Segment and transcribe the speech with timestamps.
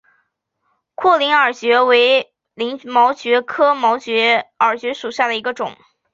[0.95, 3.71] 阔鳞耳蕨为鳞毛蕨科
[4.59, 5.77] 耳蕨属下的一个种。